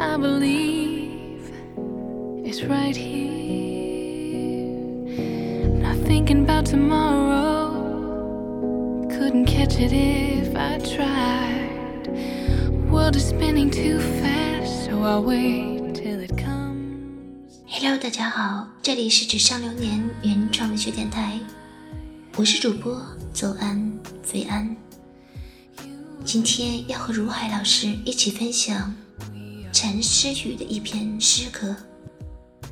[0.00, 1.52] I believe
[2.42, 3.52] is right here.
[5.82, 7.76] Not thinking about tomorrow.
[9.10, 12.08] Couldn't catch it if I tried.
[12.90, 17.60] World is spinning too fast, so I'll wait till it comes.
[17.66, 21.38] Hello，大家好，这里是纸上流年原创文学电台，
[22.38, 22.98] 我是主播
[23.34, 24.74] 左安菲安。
[26.24, 28.94] 今天要和如海老师一起分享
[29.72, 31.74] 陈诗雨的一篇诗歌《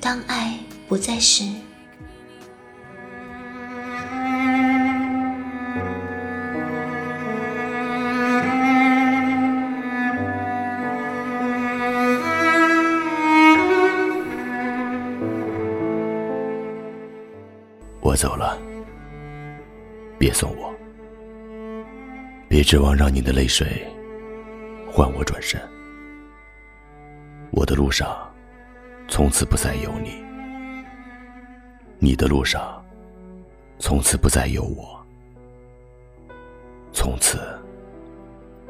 [0.00, 1.42] 当爱不再时》。
[18.00, 18.58] 我走了，
[20.18, 20.72] 别送我，
[22.48, 23.86] 别指望让你的泪水
[24.90, 25.60] 换我转身。
[27.56, 28.30] 我的路上
[29.08, 30.22] 从此不再有你，
[31.98, 32.84] 你的路上
[33.78, 35.02] 从此不再有我，
[36.92, 37.38] 从此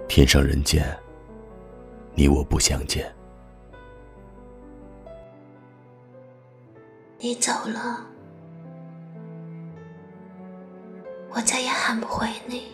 [0.07, 0.87] 天上人间，
[2.15, 3.13] 你我不相见。
[7.19, 8.07] 你走了。
[11.31, 12.69] 我再也喊不回你，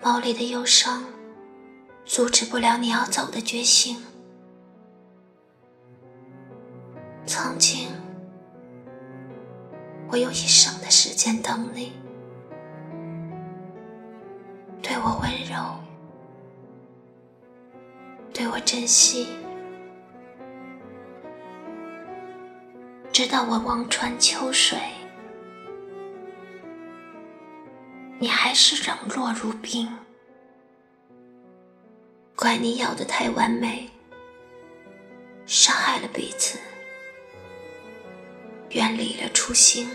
[0.00, 1.02] 包里的忧伤
[2.08, 4.02] 阻止不了你要走的决心。
[7.26, 7.90] 曾经，
[10.10, 11.92] 我用一生的时间等你，
[14.82, 15.76] 对我温柔，
[18.32, 19.28] 对我珍惜，
[23.12, 24.78] 直到我望穿秋水。
[28.18, 29.88] 你还是冷落如冰，
[32.40, 33.90] 怪你要的太完美，
[35.44, 36.56] 伤害了彼此，
[38.70, 39.90] 远离了初心。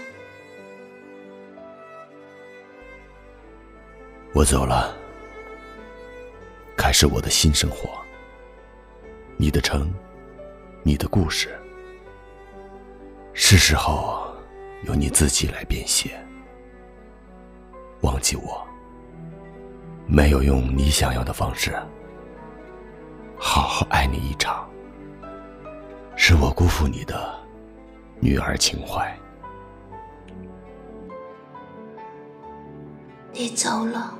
[4.33, 4.93] 我走了，
[6.75, 7.97] 开始我的新生活。
[9.37, 9.89] 你的城，
[10.83, 11.57] 你的故事，
[13.31, 14.35] 是时候
[14.83, 16.21] 由你自己来编写。
[18.01, 18.67] 忘记我，
[20.05, 21.73] 没有用你想要的方式
[23.45, 24.67] 好好爱你一场，
[26.15, 27.37] 是我辜负你的
[28.21, 29.13] 女儿情怀。
[33.33, 34.17] 你走了，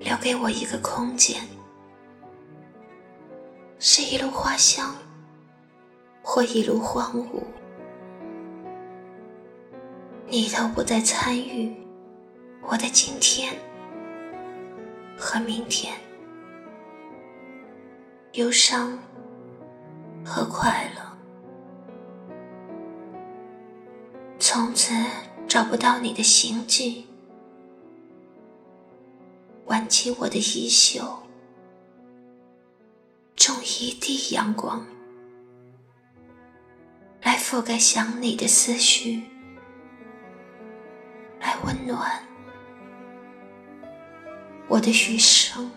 [0.00, 1.40] 留给我一个空间，
[3.78, 4.92] 是一路花香，
[6.20, 7.44] 或一路荒芜。
[10.26, 11.72] 你都不再参与
[12.60, 13.54] 我的今天
[15.16, 15.94] 和明天，
[18.32, 18.98] 忧伤
[20.24, 21.02] 和快乐，
[24.38, 24.94] 从此
[25.46, 27.06] 找不到你的行迹，
[29.66, 31.22] 挽起我的衣袖，
[33.36, 34.86] 种一地阳光，
[37.20, 39.24] 来覆盖想你的思绪。
[41.38, 42.24] 来温暖
[44.68, 45.70] 我的余生。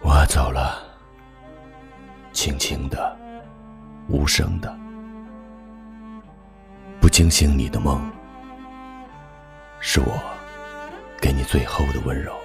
[0.00, 0.78] 我走了，
[2.32, 3.16] 轻轻的，
[4.08, 4.74] 无声的。
[7.00, 8.00] 不惊醒你的梦，
[9.80, 10.20] 是我
[11.20, 12.36] 给你最后的温柔。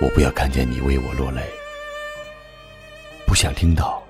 [0.00, 1.42] 我不要看见你为我落泪，
[3.26, 4.02] 不想听到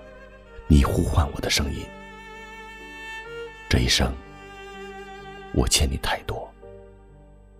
[0.66, 1.86] 你呼唤我的声音。
[3.68, 4.12] 这一生，
[5.54, 6.52] 我欠你太多，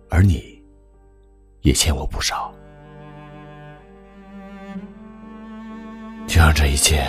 [0.09, 0.61] 而你
[1.61, 2.53] 也欠我不少。
[6.27, 7.07] 就让这一切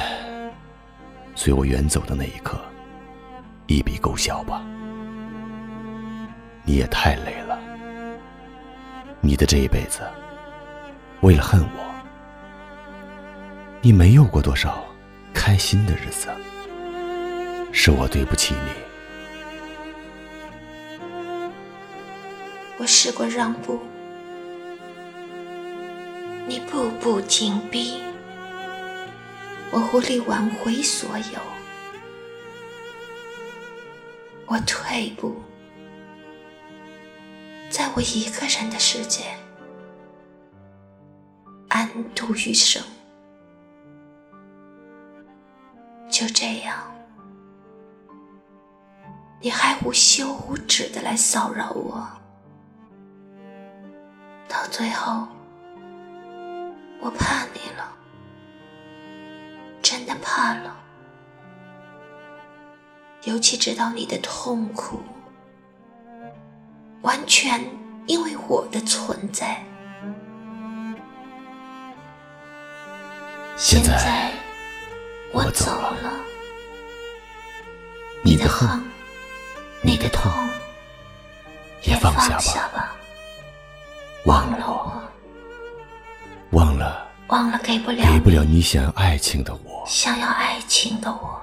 [1.34, 2.58] 随我远走的那一刻。
[3.66, 4.62] 一笔勾销吧，
[6.68, 7.58] 你也太累了。
[9.22, 10.02] 你的这一辈子，
[11.22, 11.94] 为了恨我，
[13.80, 14.84] 你没有过多少
[15.32, 16.28] 开心的日子。
[17.72, 18.70] 是我对不起你。
[22.76, 23.80] 我试过让步，
[26.46, 28.02] 你步步紧逼，
[29.70, 31.40] 我无力挽回所有。
[34.44, 35.34] 我退步，
[37.78, 39.36] 在我一个人的世界
[41.68, 42.82] 安度余生。
[46.10, 46.76] 就这样，
[49.40, 52.04] 你还无休无止的来骚扰我，
[54.48, 55.28] 到最后，
[57.00, 57.96] 我怕你了，
[59.80, 60.76] 真的怕了。
[63.22, 64.98] 尤其知道你的痛苦，
[67.02, 67.62] 完全
[68.06, 69.62] 因为我的存在。
[73.56, 74.32] 现在。
[75.30, 76.10] 我走了，
[78.24, 78.82] 你的恨，
[79.82, 80.32] 你的痛，
[81.82, 82.10] 也放
[82.40, 82.96] 下吧，
[84.24, 85.02] 忘了我，
[86.52, 91.37] 忘了，忘了给不了，给不了你想要爱情的我，想要爱情的我。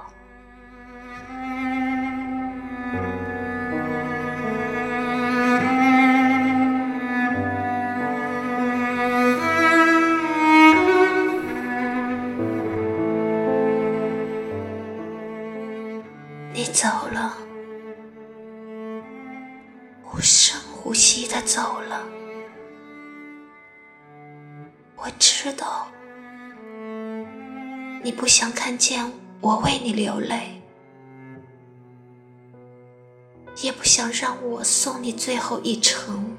[28.02, 29.04] 你不想看见
[29.40, 30.62] 我为你流泪，
[33.62, 36.36] 也不想让我送你最后一程，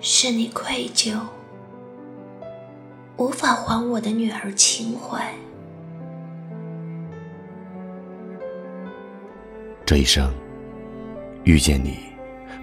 [0.00, 1.18] 是你愧疚，
[3.16, 5.32] 无法还我的女儿情怀。
[9.86, 10.32] 这一生，
[11.44, 11.98] 遇见你，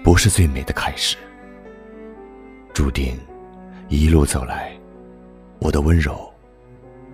[0.04, 1.16] 不是最美的开始。
[2.74, 3.18] 注定，
[3.90, 4.76] 一路走来，
[5.60, 6.31] 我的温柔，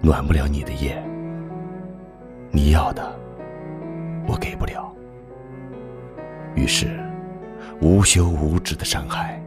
[0.01, 1.01] 暖不了你的夜。
[2.51, 3.17] 你要的，
[4.27, 4.94] 我给不了。
[6.55, 6.99] 于是，
[7.81, 9.41] 无休无止的伤害，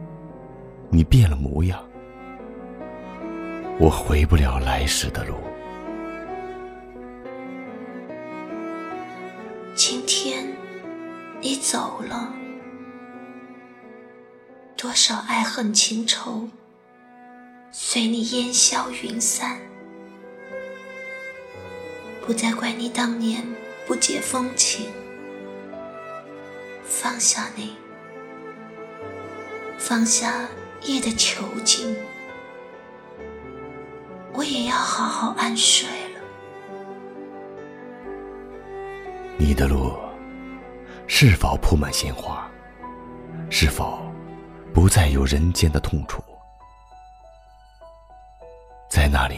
[0.89, 1.83] 你变了模样，
[3.79, 5.35] 我回不了来时的路。
[9.73, 10.47] 今天
[11.41, 12.31] 你走了，
[14.77, 16.47] 多少爱恨情仇
[17.71, 19.59] 随你烟消云散，
[22.31, 23.45] 不再怪你当年
[23.85, 24.89] 不解风情，
[26.81, 27.75] 放下你，
[29.77, 30.47] 放下
[30.83, 31.93] 夜的囚禁，
[34.31, 36.21] 我也要好好安睡了。
[39.37, 39.93] 你的路
[41.07, 42.49] 是否铺满鲜花？
[43.49, 43.99] 是否
[44.73, 46.23] 不再有人间的痛楚？
[48.89, 49.35] 在那里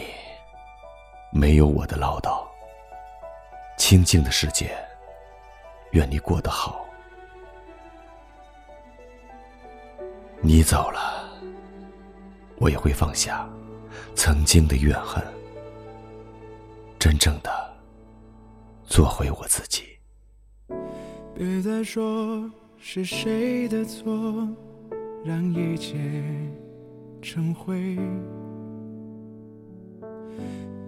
[1.32, 2.43] 没有我的唠叨，
[3.86, 4.74] 清静的世界，
[5.90, 6.86] 愿你过得好。
[10.40, 11.28] 你走了，
[12.56, 13.46] 我也会放下
[14.14, 15.22] 曾经的怨恨，
[16.98, 17.50] 真正的
[18.84, 19.98] 做回我自己。
[21.34, 24.48] 别再说是谁的错，
[25.26, 25.94] 让一切
[27.20, 27.98] 成灰。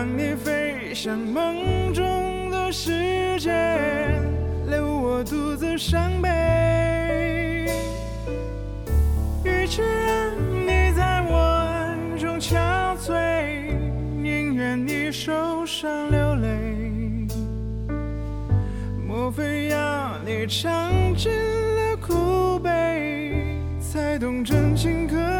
[0.00, 3.50] 让你飞向梦中的世界，
[4.66, 7.66] 留我独自伤悲。
[9.44, 11.36] 与其让你在我
[11.68, 13.74] 爱中憔悴，
[14.16, 17.28] 宁愿你受伤流泪。
[19.06, 23.34] 莫非要你尝尽了苦悲，
[23.78, 25.39] 才懂真情可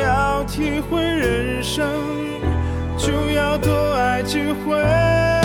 [0.00, 1.86] 要体会人生，
[2.96, 5.37] 就要多爱几回。